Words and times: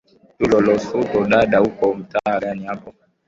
tulo 0.37 0.57
lusoti 0.65 1.19
dada 1.29 1.61
uko 1.61 1.93
mtaa 1.93 2.39
gani 2.39 2.65
hapo 2.65 2.93